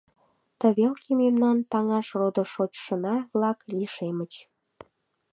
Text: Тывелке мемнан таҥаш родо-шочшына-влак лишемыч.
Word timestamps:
Тывелке 0.59 1.11
мемнан 1.21 1.57
таҥаш 1.71 2.07
родо-шочшына-влак 2.19 3.57
лишемыч. 3.77 4.33